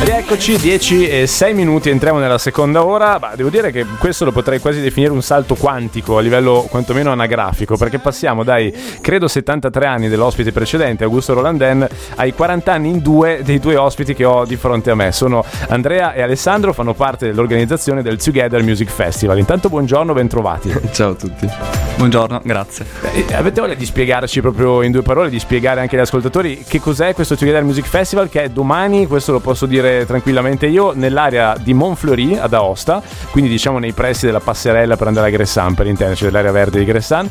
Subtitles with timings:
[0.00, 3.18] Rieccoci, 10 e 6 minuti, entriamo nella seconda ora.
[3.18, 7.10] Bah, devo dire che questo lo potrei quasi definire un salto quantico a livello quantomeno
[7.10, 12.98] anagrafico, perché passiamo dai credo 73 anni dell'ospite precedente, Augusto Rolandin, ai 40 anni in
[13.00, 15.10] due dei due ospiti che ho di fronte a me.
[15.10, 19.38] Sono Andrea e Alessandro, fanno parte dell'organizzazione del Together Music Festival.
[19.38, 20.72] Intanto buongiorno, bentrovati.
[20.92, 21.48] Ciao a tutti.
[21.96, 22.86] Buongiorno, grazie.
[23.12, 26.78] Eh, avete voglia di spiegarci proprio in due parole, di spiegare anche agli ascoltatori che
[26.78, 31.56] cos'è questo Together Music Festival che è domani, questo lo posso dire tranquillamente io, nell'area
[31.58, 35.86] di Montfleury ad Aosta, quindi diciamo nei pressi della passerella per andare a Gressan, per
[35.86, 37.28] intenderci, dell'area verde di Gressan,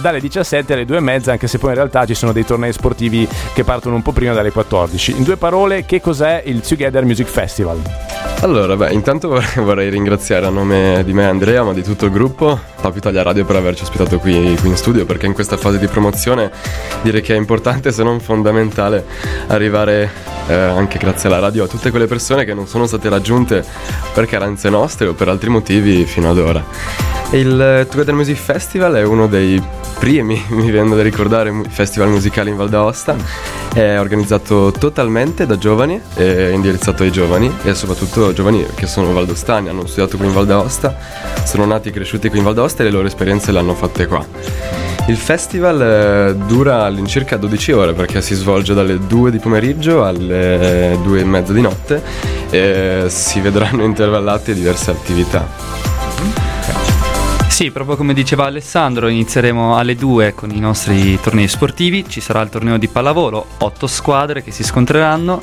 [0.00, 2.72] dalle 17 alle 2 e mezza, anche se poi in realtà ci sono dei tornei
[2.72, 5.16] sportivi che partono un po' prima dalle 14.
[5.16, 7.80] In due parole, che cos'è il Together Music Festival?
[8.40, 12.58] Allora, beh, intanto vorrei ringraziare a nome di me Andrea, ma di tutto il gruppo,
[12.80, 15.86] Top Italia Radio per averci ospitato qui, qui in studio, perché in questa fase di
[15.86, 16.50] promozione
[17.02, 19.04] direi che è importante, se non fondamentale,
[19.48, 20.10] arrivare
[20.48, 23.64] eh, anche grazie alla radio a tutte quelle persone che non sono state raggiunte
[24.12, 27.19] per carenze nostre o per altri motivi fino ad ora.
[27.32, 29.62] Il Together Music Festival è uno dei
[30.00, 33.14] primi, mi viene da ricordare, festival musicali in Val d'Aosta.
[33.72, 39.68] È organizzato totalmente da giovani, è indirizzato ai giovani e soprattutto giovani che sono valdostani,
[39.68, 40.96] hanno studiato qui in Val d'Aosta,
[41.44, 44.08] sono nati e cresciuti qui in Val d'Aosta e le loro esperienze le hanno fatte
[44.08, 44.26] qua.
[45.06, 50.98] Il festival eh, dura all'incirca 12 ore perché si svolge dalle 2 di pomeriggio alle
[51.00, 52.02] 2 e mezza di notte
[52.50, 55.89] e si vedranno intervallate diverse attività.
[57.60, 62.40] Sì, proprio come diceva Alessandro, inizieremo alle 2 con i nostri tornei sportivi, ci sarà
[62.40, 65.42] il torneo di pallavolo, 8 squadre che si scontreranno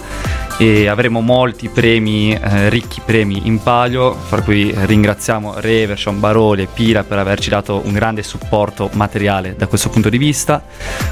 [0.57, 6.67] e avremo molti premi, eh, ricchi premi in palio, per cui ringraziamo Reversion, Baroli e
[6.73, 10.63] Pira per averci dato un grande supporto materiale da questo punto di vista.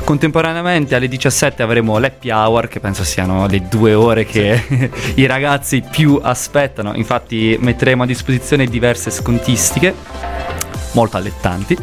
[0.04, 5.84] Contemporaneamente alle 17 avremo l'Happy Hour, che penso siano le due ore che i ragazzi
[5.88, 10.55] più aspettano, infatti metteremo a disposizione diverse scontistiche
[10.96, 11.78] molto allettanti.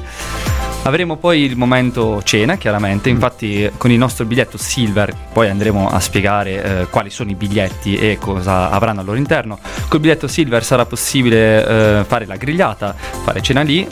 [0.85, 6.01] Avremo poi il momento cena, chiaramente, infatti con il nostro biglietto Silver poi andremo a
[6.01, 9.61] spiegare eh, quali sono i biglietti e cosa avranno al loro interno.
[9.87, 13.87] Col biglietto Silver sarà possibile eh, fare la grigliata, fare cena lì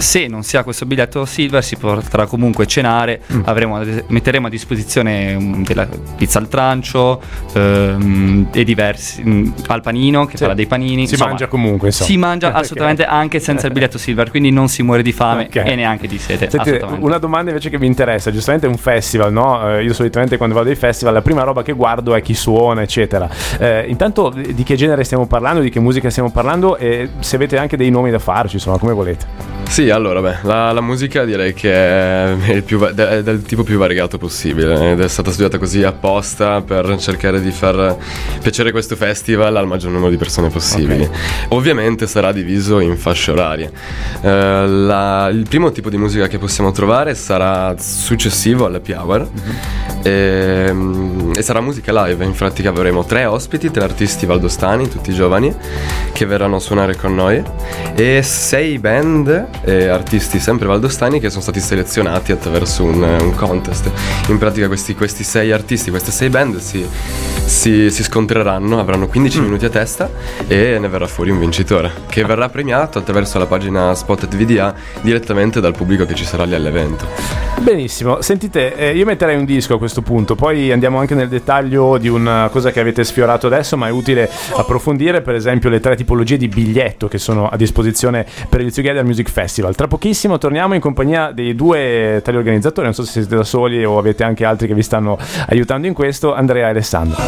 [0.00, 3.42] se non si ha questo biglietto silver si potrà comunque cenare, mm.
[3.44, 5.86] avremo, metteremo a disposizione um, della
[6.16, 7.20] pizza al trancio
[7.54, 10.42] um, e diversi um, al panino che sì.
[10.44, 11.06] farà dei panini.
[11.06, 11.88] Si insomma, mangia comunque.
[11.88, 12.08] Insomma.
[12.08, 15.70] Si mangia assolutamente anche senza il biglietto silver, quindi non si muore di fame okay.
[15.70, 16.50] e neanche di sete.
[16.50, 19.76] Senti, una domanda invece che vi interessa, giustamente è un festival, no?
[19.76, 22.82] Eh, io solitamente quando vado ai festival la prima roba che guardo è chi suona,
[22.82, 23.28] eccetera.
[23.58, 27.58] Eh, intanto di che genere stiamo parlando, di che musica stiamo parlando e se avete
[27.58, 29.50] anche dei nomi da farci, insomma, come volete.
[29.70, 34.18] Sì, allora, beh, la, la, musica direi che è, più, è, del tipo più variegato
[34.18, 37.96] possibile ed è stata studiata così apposta per cercare di far
[38.42, 41.04] piacere questo festival al maggior numero di persone possibili.
[41.04, 41.18] Okay.
[41.50, 43.70] Ovviamente sarà diviso in fasce orarie.
[44.22, 44.28] Eh,
[44.66, 49.89] la, il primo tipo di musica che possiamo trovare sarà successivo all'happy hour mm-hmm.
[50.02, 50.74] E,
[51.34, 55.54] e, sarà musica live, infatti avremo tre ospiti, tre artisti valdostani, tutti giovani,
[56.12, 57.42] che verranno a suonare con noi
[57.94, 63.90] e sei band e artisti sempre valdostani che sono stati selezionati attraverso un, un contest.
[64.28, 66.86] In pratica questi, questi, sei artisti, queste sei band si,
[67.44, 69.42] si, si scontreranno, avranno 15 mm.
[69.42, 70.10] minuti a testa
[70.46, 75.60] e ne verrà fuori un vincitore che verrà premiato attraverso la pagina Spotted VDA direttamente
[75.60, 77.06] dal pubblico che ci sarà lì all'evento.
[77.60, 81.98] Benissimo, sentite, eh, io metterei un disco a questo punto, poi andiamo anche nel dettaglio
[81.98, 85.96] di una cosa che avete sfiorato adesso, ma è utile approfondire, per esempio le tre
[85.96, 89.28] tipologie di biglietto che sono a disposizione per il Together Music.
[89.30, 89.74] Festival.
[89.74, 93.84] Tra pochissimo torniamo in compagnia dei due tali organizzatori, non so se siete da soli
[93.84, 95.18] o avete anche altri che vi stanno
[95.48, 97.22] aiutando in questo, Andrea e Alessandro.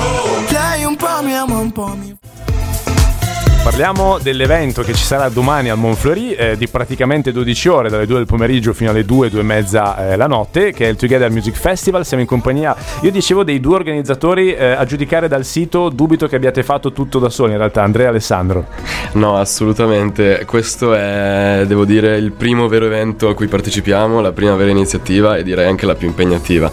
[3.63, 8.17] Parliamo dell'evento che ci sarà domani al Monfleury eh, di praticamente 12 ore, dalle 2
[8.17, 11.31] del pomeriggio fino alle 2, 2 e mezza eh, la notte, che è il Together
[11.31, 12.05] Music Festival.
[12.05, 15.91] Siamo in compagnia, io dicevo, dei due organizzatori eh, a giudicare dal sito.
[15.91, 18.67] Dubito che abbiate fatto tutto da soli, in realtà, Andrea e Alessandro.
[19.13, 20.45] No, assolutamente.
[20.45, 25.37] Questo è, devo dire, il primo vero evento a cui partecipiamo, la prima vera iniziativa
[25.37, 26.69] e direi anche la più impegnativa.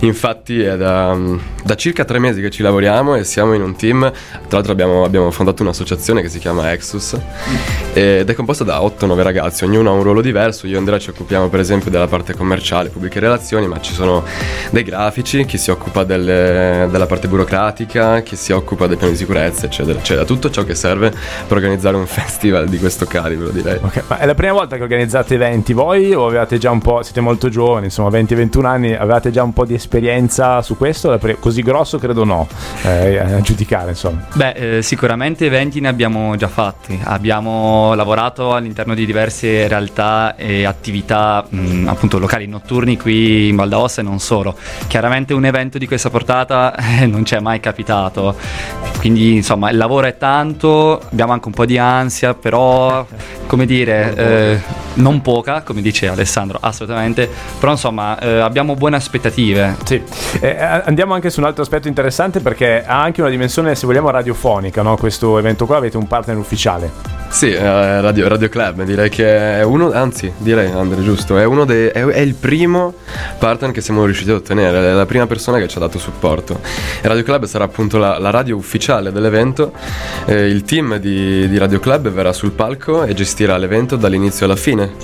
[0.00, 1.16] Infatti è da,
[1.64, 4.00] da circa tre mesi che ci lavoriamo e siamo in un team.
[4.10, 7.16] Tra l'altro abbiamo, abbiamo fondato un'associazione che si chiama Exus
[7.92, 10.66] ed è composta da 8-9 ragazzi, ognuno ha un ruolo diverso.
[10.66, 14.22] Io e Andrea ci occupiamo per esempio della parte commerciale, pubbliche relazioni, ma ci sono
[14.70, 19.18] dei grafici, chi si occupa delle, della parte burocratica, chi si occupa del piano di
[19.18, 20.26] sicurezza, eccetera, eccetera.
[20.26, 23.78] Tutto ciò che serve per organizzare un festival di questo calibro, direi.
[23.80, 27.02] Ok, ma è la prima volta che organizzate eventi voi o avevate già un po',
[27.02, 31.18] siete molto giovani, insomma 20-21 anni, avevate già un po' di esperienza su questo?
[31.40, 32.46] Così grosso credo no,
[32.82, 34.26] eh, a giudicare insomma.
[34.34, 40.64] Beh, eh, sicuramente eventi ne abbiamo già fatti, abbiamo lavorato all'interno di diverse realtà e
[40.64, 44.56] attività mh, appunto locali notturni qui in Val d'Aosta e non solo.
[44.86, 48.36] Chiaramente un evento di questa portata eh, non ci è mai capitato,
[48.98, 53.06] quindi insomma il lavoro è tanto, abbiamo anche un po' di ansia, però
[53.46, 54.60] come dire, eh,
[54.96, 59.76] non poca, come dice Alessandro, assolutamente, però insomma eh, abbiamo buone aspettative.
[59.84, 60.02] Sì,
[60.40, 64.10] eh, andiamo anche su un altro aspetto interessante perché ha anche una dimensione, se vogliamo,
[64.10, 64.96] radiofonica, no?
[64.96, 67.15] questo evento qua, avete un partner ufficiale.
[67.36, 71.66] Sì, eh, Radio, Radio, Club, direi che è uno, anzi direi Andre giusto, è, uno
[71.66, 72.94] dei, è, è, il primo
[73.38, 76.58] partner che siamo riusciti ad ottenere, è la prima persona che ci ha dato supporto.
[77.02, 79.72] E Radio Club sarà appunto la, la radio ufficiale dell'evento,
[80.24, 84.56] eh, il team di, di Radio Club verrà sul palco e gestirà l'evento dall'inizio alla
[84.56, 84.94] fine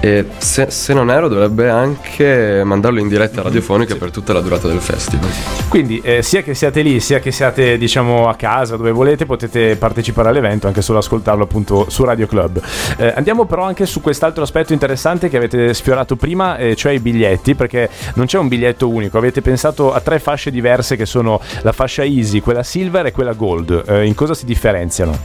[0.00, 3.98] e se, se, non ero dovrebbe anche mandarlo in diretta radiofonica sì.
[3.98, 5.30] per tutta la durata del festival.
[5.68, 9.76] Quindi eh, sia che siate lì, sia che siate diciamo a casa, dove volete, potete
[9.76, 12.60] partecipare all'evento anche solo ascoltarlo appunto su Radio Club.
[12.96, 17.00] Eh, andiamo però anche su quest'altro aspetto interessante che avete sfiorato prima, eh, cioè i
[17.00, 21.40] biglietti, perché non c'è un biglietto unico, avete pensato a tre fasce diverse che sono
[21.62, 23.84] la fascia Easy, quella Silver e quella Gold.
[23.86, 25.18] Eh, in cosa si differenziano?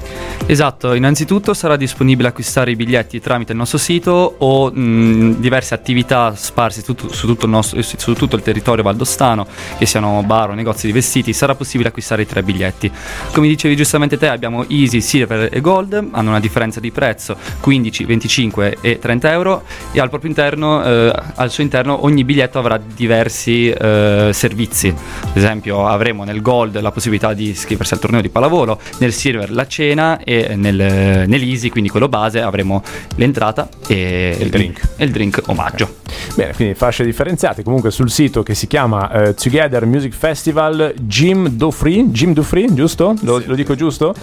[0.45, 6.33] Esatto, innanzitutto sarà disponibile acquistare i biglietti tramite il nostro sito o mh, diverse attività
[6.35, 9.47] sparse su, su, tutto nostro, su, tutto il territorio valdostano,
[9.77, 12.91] che siano bar o negozi di vestiti, sarà possibile acquistare i tre biglietti.
[13.33, 18.05] Come dicevi giustamente te, abbiamo Easy, Silver e Gold, hanno una differenza di prezzo 15,
[18.05, 22.77] 25 e 30 euro e al proprio interno, eh, al suo interno ogni biglietto avrà
[22.77, 24.87] diversi eh, servizi.
[24.87, 29.51] Ad esempio avremo nel Gold la possibilità di iscriversi al torneo di pallavolo, nel Silver
[29.51, 32.81] la cena e nel, nell'Easy, quindi quello base, avremo
[33.15, 34.81] l'entrata e il drink.
[34.97, 35.83] E il drink omaggio.
[35.83, 36.35] Okay.
[36.35, 37.63] Bene, quindi fasce differenziate.
[37.63, 43.13] Comunque sul sito che si chiama uh, Together Music Festival Jim Dufree, Jim Dufree, giusto?
[43.21, 43.47] Lo, sì.
[43.47, 44.13] lo dico giusto?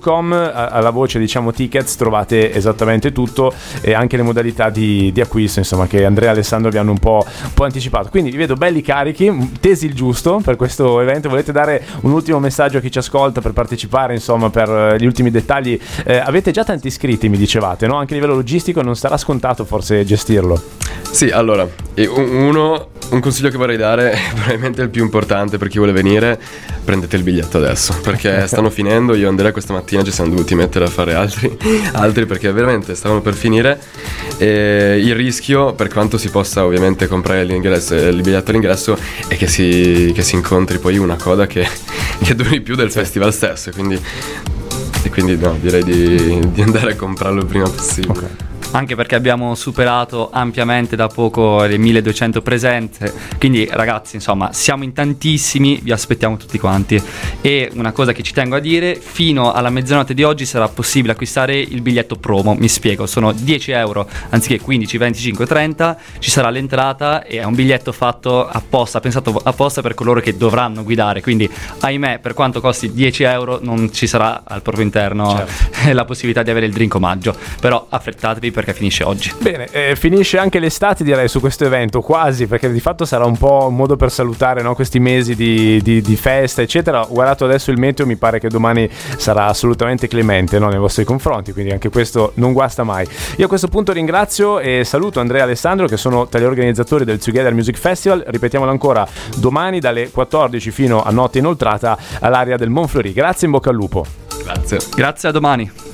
[0.00, 5.58] .com, alla voce diciamo tickets trovate esattamente tutto e anche le modalità di, di acquisto,
[5.58, 8.08] insomma, che Andrea e Alessandro vi hanno un po', un po', anticipato.
[8.10, 11.28] Quindi vi vedo belli carichi, tesi il giusto per questo evento.
[11.28, 15.06] Volete dare un ultimo messaggio a chi ci ascolta per partecipare, insomma, per uh, gli
[15.06, 15.78] ultimi dettagli?
[16.04, 17.96] Eh, avete già tanti iscritti, mi dicevate, no?
[17.96, 20.60] Anche a livello logistico non sarà scontato forse gestirlo.
[21.10, 21.66] Sì, allora,
[21.96, 26.38] uno, un consiglio che vorrei dare è probabilmente il più importante per chi vuole venire,
[26.84, 30.54] prendete il biglietto adesso, perché stanno finendo, io e Andrea questa mattina ci siamo dovuti
[30.54, 31.56] mettere a fare altri,
[31.92, 33.80] altri perché veramente stavano per finire.
[34.36, 40.12] E il rischio, per quanto si possa ovviamente comprare il biglietto all'ingresso, è che si,
[40.14, 41.66] che si incontri poi una coda che,
[42.22, 44.00] che duri più del festival stesso, quindi,
[45.02, 48.12] e quindi no, direi di, di andare a comprarlo il prima possibile.
[48.12, 53.14] Okay anche perché abbiamo superato ampiamente da poco le 1200 presenze.
[53.38, 57.00] Quindi ragazzi, insomma, siamo in tantissimi, vi aspettiamo tutti quanti.
[57.40, 61.12] E una cosa che ci tengo a dire, fino alla mezzanotte di oggi sarà possibile
[61.12, 66.50] acquistare il biglietto promo, mi spiego, sono 10 euro anziché 15, 25, 30, ci sarà
[66.50, 71.48] l'entrata e è un biglietto fatto apposta, pensato apposta per coloro che dovranno guidare, quindi
[71.80, 75.92] ahimè per quanto costi 10 euro non ci sarà al proprio interno certo.
[75.92, 79.32] la possibilità di avere il drink omaggio, però affrettatevi perché finisce oggi.
[79.40, 83.36] Bene, eh, finisce anche l'estate direi su questo evento, quasi, perché di fatto sarà un
[83.36, 87.02] po' un modo per salutare no, questi mesi di, di, di, festa, eccetera.
[87.02, 91.04] Ho guardato adesso il meteo, mi pare che domani sarà assolutamente clemente no, nei vostri
[91.04, 93.06] confronti, quindi anche questo non guasta mai.
[93.36, 97.04] Io a questo punto ringrazio e saluto Andrea e Alessandro che sono tra gli organizzatori
[97.04, 102.70] del Together Music Festival, ripetiamolo ancora, domani dalle 14 fino a notte inoltrata all'area del
[102.70, 103.12] Monfleury.
[103.12, 104.06] Grazie in bocca al lupo.
[104.44, 104.78] Grazie.
[104.94, 105.93] Grazie a domani.